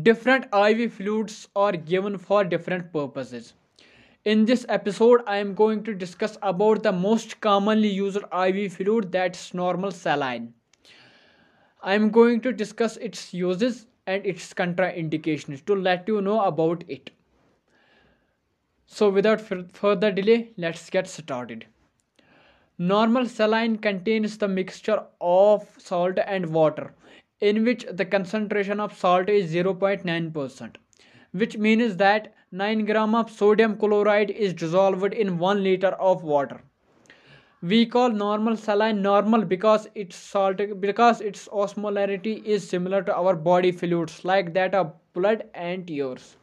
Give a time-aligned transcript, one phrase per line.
[0.00, 3.52] different IV fluids are given for different purposes.
[4.24, 9.12] In this episode, I am going to discuss about the most commonly used IV fluid
[9.12, 10.54] that's normal saline.
[11.82, 16.84] I am going to discuss its uses and its contraindications to let you know about
[16.88, 17.10] it.
[18.86, 21.66] So without further delay, let's get started.
[22.78, 26.94] Normal saline contains the mixture of salt and water
[27.50, 30.76] in which the concentration of salt is 0.9%
[31.42, 36.60] which means that 9 gram of sodium chloride is dissolved in 1 liter of water.
[37.62, 43.34] We call normal saline normal because its salt because its osmolarity is similar to our
[43.48, 46.36] body fluids like that of blood and tears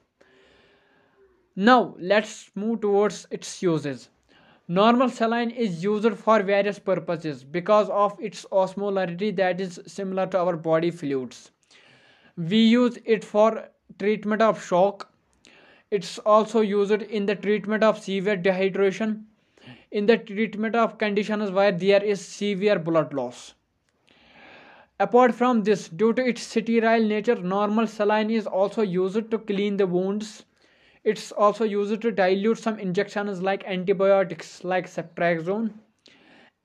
[1.67, 4.09] now let's move towards its uses
[4.71, 10.37] Normal saline is used for various purposes because of its osmolarity that is similar to
[10.37, 11.49] our body fluids.
[12.37, 15.11] We use it for treatment of shock.
[15.89, 19.23] It's also used in the treatment of severe dehydration,
[19.89, 23.55] in the treatment of conditions where there is severe blood loss.
[24.99, 29.77] Apart from this, due to its sterile nature, normal saline is also used to clean
[29.77, 30.45] the wounds
[31.03, 35.73] it's also used to dilute some injections like antibiotics like ceftriaxone.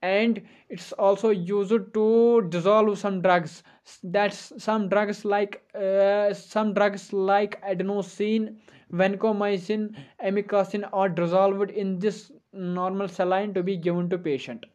[0.01, 3.63] And it's also used to dissolve some drugs.
[4.03, 8.57] That's some drugs like uh, some drugs like adenosine
[8.93, 14.65] vancomycin amikacin are dissolved in this normal saline to be given to patient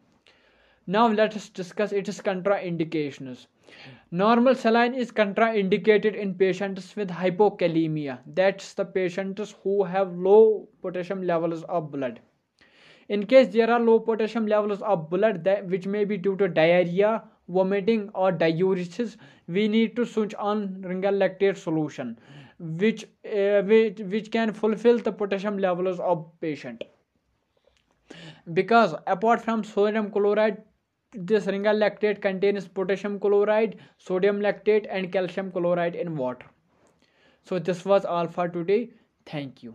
[0.96, 3.46] now let us discuss its contraindications
[4.10, 8.18] Normal saline is contraindicated in patients with hypokalemia.
[8.26, 12.20] That's the patients who have low potassium levels of blood.
[13.08, 16.48] In case there are low potassium levels of blood that, which may be due to
[16.48, 22.18] diarrhea, vomiting or diuresis, we need to switch on Ringer lactate solution
[22.58, 26.84] which, uh, which, which can fulfill the potassium levels of patient.
[28.52, 30.62] Because apart from sodium chloride,
[31.12, 36.46] this Ringer lactate contains potassium chloride, sodium lactate and calcium chloride in water.
[37.42, 38.90] So this was all for today.
[39.26, 39.74] Thank you.